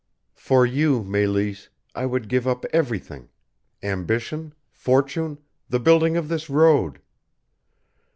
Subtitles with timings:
[0.33, 3.29] "For you, Meleese, I would give up everything
[3.83, 5.37] ambition, fortune,
[5.69, 6.99] the building of this road.